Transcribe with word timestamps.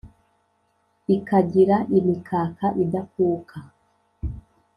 Ikagira 1.15 1.77
imikaka 1.97 2.65
idakuka; 2.83 3.57